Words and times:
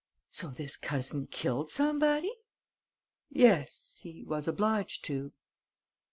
"So 0.31 0.47
this 0.47 0.77
cousin 0.77 1.27
killed 1.27 1.69
somebody?" 1.69 2.33
"Yes, 3.29 3.99
he 4.01 4.23
was 4.23 4.47
obliged 4.47 5.05
to." 5.05 5.31